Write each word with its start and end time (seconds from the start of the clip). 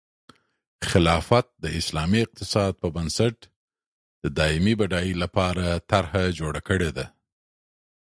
خلافت 0.89 1.45
د 1.63 1.65
اسلامي 1.79 2.19
اقتصاد 2.25 2.73
په 2.81 2.87
بنسټ 2.95 3.37
د 4.23 4.25
دایمي 4.39 4.73
بډایۍ 4.79 5.11
لپاره 5.23 5.65
طرحه 5.89 6.23
جوړه 6.39 6.61
کړې 6.67 6.91
ده. 6.97 7.05